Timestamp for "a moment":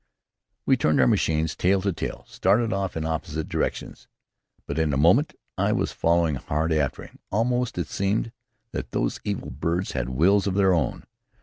4.93-5.35